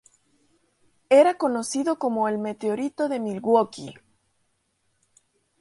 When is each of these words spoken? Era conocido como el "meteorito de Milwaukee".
Era 1.11 1.37
conocido 1.37 1.99
como 1.99 2.27
el 2.27 2.39
"meteorito 2.39 3.07
de 3.07 3.19
Milwaukee". 3.19 3.93